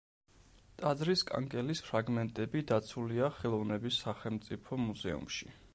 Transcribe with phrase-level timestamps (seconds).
[0.79, 5.55] ტაძრის კანკელის ფრაგმენტები დაცულია ხელოვნების სახელმწიფო მუზეუმში.